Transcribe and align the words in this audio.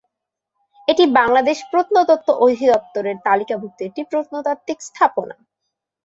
এটি 0.87 1.03
বাংলাদেশ 1.19 1.57
প্রত্নতত্ত্ব 1.71 2.29
অধিদপ্তর 2.43 3.03
এর 3.05 3.17
তালিকাভুক্ত 3.27 3.79
একটি 3.81 4.01
প্রত্নতাত্ত্বিক 4.11 4.79
স্থাপনা। 4.81 5.35